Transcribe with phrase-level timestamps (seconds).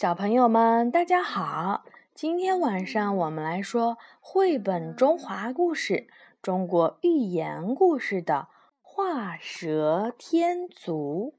[0.00, 1.82] 小朋友们，大家好！
[2.14, 5.94] 今天晚上我们来说绘本《中华故事》
[6.40, 8.46] 中国寓言故事的
[8.80, 11.34] 《画蛇添足》。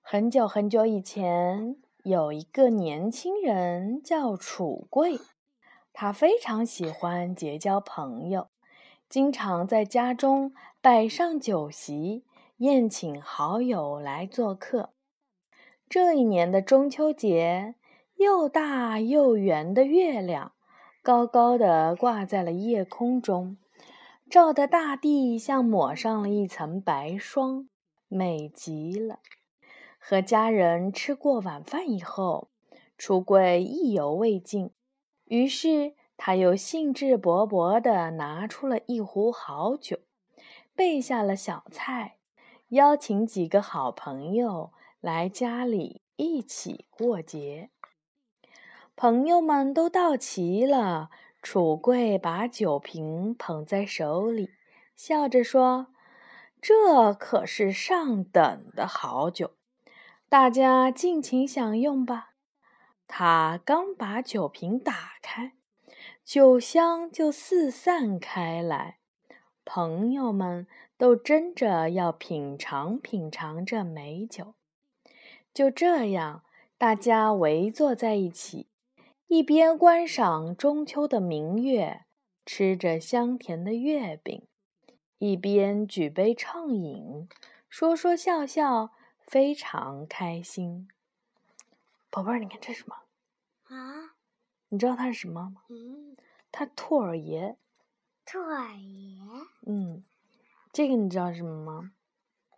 [0.00, 1.74] 很久很久以前，
[2.04, 5.18] 有一个年轻人叫楚贵，
[5.92, 8.46] 他非常喜欢结交朋友，
[9.08, 12.22] 经常在家中摆上酒席，
[12.58, 14.90] 宴请好友来做客。
[15.88, 17.76] 这一年的中秋节，
[18.16, 20.50] 又大又圆的月亮，
[21.00, 23.56] 高高的挂在了夜空中，
[24.28, 27.68] 照得大地像抹上了一层白霜，
[28.08, 29.20] 美极了。
[29.96, 32.48] 和家人吃过晚饭以后，
[32.98, 34.70] 橱柜意犹未尽，
[35.26, 39.98] 于是他又兴致勃勃地拿出了一壶好酒，
[40.74, 42.16] 备下了小菜，
[42.70, 44.72] 邀请几个好朋友。
[45.06, 47.70] 来家里一起过节，
[48.96, 51.10] 朋友们都到齐了。
[51.40, 54.50] 楚贵把酒瓶捧在手里，
[54.96, 55.94] 笑着说
[56.60, 59.52] ：“这可是上等的好酒，
[60.28, 62.30] 大家尽情享用吧。”
[63.06, 65.52] 他刚把酒瓶打开，
[66.24, 68.98] 酒香就四散开来，
[69.64, 70.66] 朋友们
[70.98, 74.54] 都争着要品尝品尝这美酒。
[75.56, 76.44] 就这样，
[76.76, 78.66] 大家围坐在一起，
[79.26, 82.04] 一边观赏中秋的明月，
[82.44, 84.46] 吃着香甜的月饼，
[85.16, 87.26] 一边举杯畅饮，
[87.70, 90.88] 说说笑笑，非常开心。
[92.10, 92.96] 宝贝儿，你看这是什么？
[93.74, 94.12] 啊？
[94.68, 95.62] 你知道它是什么吗？
[95.70, 96.18] 嗯。
[96.52, 97.56] 它兔儿爷。
[98.26, 99.22] 兔儿爷。
[99.66, 100.04] 嗯。
[100.70, 101.92] 这个你知道是什么吗？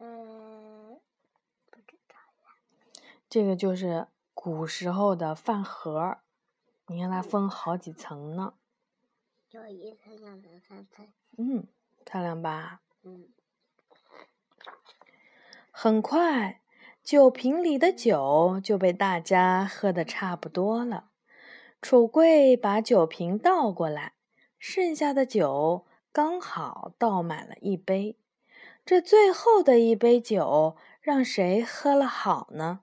[0.01, 0.58] 嗯。
[3.29, 6.19] 这个就是古时候的饭盒，
[6.87, 8.55] 你看它分好几层呢。
[9.51, 11.07] 有一层、两层、三层。
[11.37, 11.67] 嗯，
[12.07, 12.81] 漂亮吧？
[13.03, 13.29] 嗯。
[15.71, 16.63] 很快，
[17.03, 21.11] 酒瓶里的酒就被大家喝的差不多了。
[21.83, 24.15] 楚贵把酒瓶倒过来，
[24.59, 28.19] 剩下的酒刚好倒满了一杯。
[28.85, 32.81] 这最后的一杯酒，让谁喝了好呢？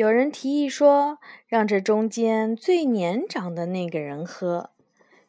[0.00, 4.70] 有人提议说，让这中间最年长的那个人喝；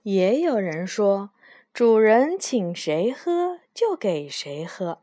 [0.04, 1.32] 也有人说，
[1.74, 5.00] 主人请谁喝就给谁喝；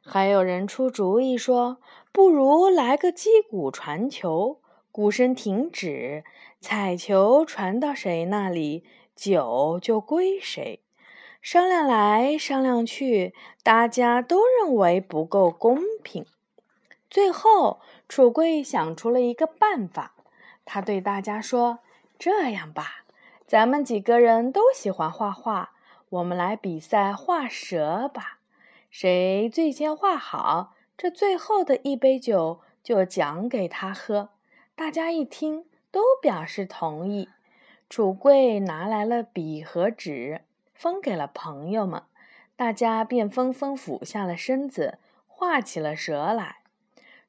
[0.00, 1.78] 还有人出主意说，
[2.12, 4.60] 不如来个击鼓传球，
[4.92, 6.22] 鼓声停止，
[6.60, 8.84] 彩球传到谁那里，
[9.16, 10.84] 酒就归谁。
[11.42, 13.34] 商量来商量去，
[13.64, 16.24] 大家都认为不够公平。
[17.10, 20.14] 最后，楚贵想出了一个办法。
[20.64, 21.78] 他对大家说
[22.18, 23.04] ：“这样吧，
[23.46, 25.70] 咱们几个人都喜欢画画，
[26.08, 28.40] 我们来比赛画蛇吧。
[28.90, 34.30] 谁最先画好，这最后的一杯酒就奖给他喝。”
[34.74, 37.28] 大家一听，都表示同意。
[37.88, 40.40] 楚贵拿来了笔和纸，
[40.74, 42.02] 分给了朋友们，
[42.56, 44.98] 大家便纷纷俯下了身子，
[45.28, 46.56] 画起了蛇来。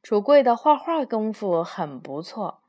[0.04, 2.62] 楚贵的画画功夫很不错，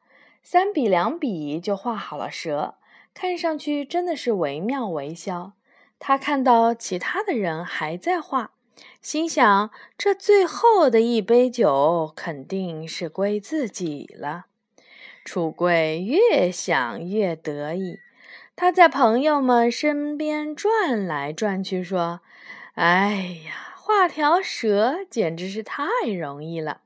[0.42, 2.74] 三笔两笔就画好了蛇，
[3.14, 5.52] 看上去真的是惟妙惟肖。
[5.98, 8.50] 他看到其他的人还在画，
[9.00, 14.46] 心想：这最后的一杯酒肯定是归自己了。
[15.24, 18.00] 楚贵越想越得意，
[18.54, 22.20] 他在朋友们身边转来转去，说
[22.74, 26.80] ：“哎呀，画条蛇简直是太容易了。”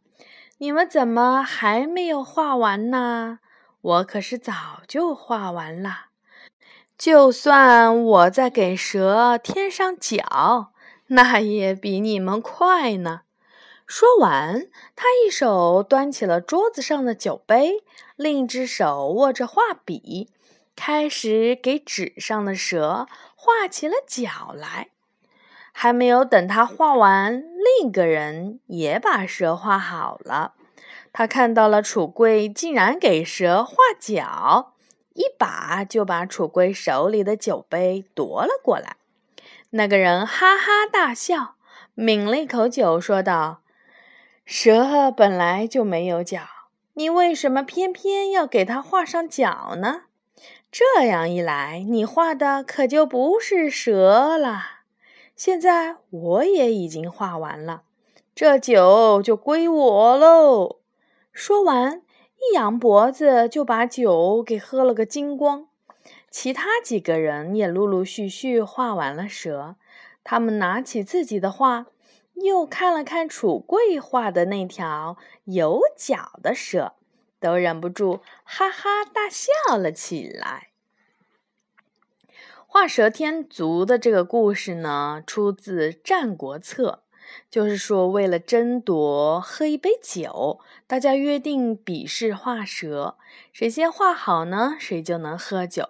[0.59, 3.41] 你们怎么还没有画完呢？
[3.83, 6.07] 我可是早就画完了。
[6.97, 10.73] 就算我再给蛇添上脚，
[11.09, 13.21] 那也比你们快呢。
[13.87, 17.85] 说完，他一手端起了桌子上的酒杯，
[18.17, 20.31] 另一只手握着画笔，
[20.75, 24.89] 开始给纸上的蛇画起了脚来。
[25.79, 30.55] 还没有等他画完，另一个人也把蛇画好了。
[31.13, 34.73] 他看到了楚贵竟然给蛇画脚，
[35.13, 38.97] 一把就把楚贵手里的酒杯夺了过来。
[39.69, 41.57] 那个人哈哈大笑，
[41.95, 43.61] 抿了一口酒，说道
[44.47, 46.41] ：“蛇本来就没有脚，
[46.95, 50.05] 你为什么偏偏要给它画上脚呢？
[50.73, 54.71] 这样一来，你画的可就不是蛇了。”
[55.37, 57.83] 现在我也已经画完了，
[58.35, 60.81] 这酒就归我喽。
[61.31, 62.03] 说完，
[62.37, 65.69] 一扬脖子就把酒给喝了个精光。
[66.31, 69.77] 其他几个人也陆陆续续画完了蛇，
[70.25, 71.87] 他们拿起自己的画，
[72.35, 76.95] 又看了看楚贵画的那条有脚的蛇，
[77.39, 80.69] 都忍不住哈哈大笑了起来。
[82.79, 87.05] 画蛇添足的这个故事呢，出自《战国策》，
[87.51, 93.17] 就是说为了争夺喝一杯酒，大家约定比试画蛇，
[93.51, 95.89] 谁先画好呢，谁就能喝酒。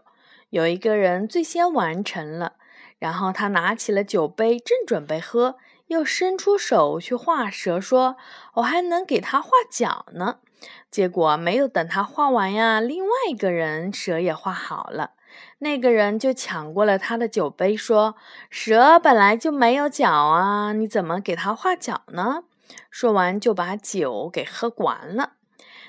[0.51, 2.53] 有一个人最先完成了，
[3.01, 5.57] 然后他拿起了酒杯，正准备喝，
[5.89, 8.17] 又伸出手去画蛇，说
[8.55, 10.39] ：“我还能给他画脚呢。”
[10.89, 15.15] 结果没有等他画完呀，另外一个人蛇也画好了，
[15.59, 18.17] 那个人就抢过了他的酒杯，说
[18.51, 22.45] ：“蛇本来就没有脚啊，你怎么给它画脚呢？”
[22.91, 25.35] 说完就把酒给喝完了。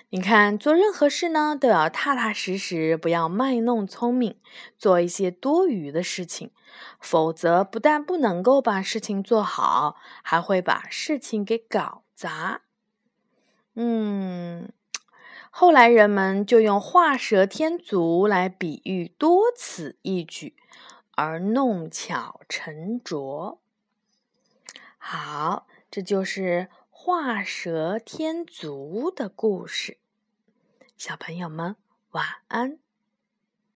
[0.09, 4.37] 你看，做任何事呢，都要踏踏实实，不要卖弄聪明，
[4.77, 6.51] 做一些多余的事情，
[6.99, 12.61] 否则不但不能够把事情做好，还会把事情给搞砸。
[13.75, 14.71] 嗯，
[15.59, 20.55] 后来人们就用画蛇添足来比喻多此一举，
[21.15, 23.59] 而弄巧成拙。
[24.99, 26.67] 好，这就是。
[26.91, 29.97] 画蛇添足的故事，
[30.95, 31.75] 小朋友们
[32.11, 32.77] 晚安。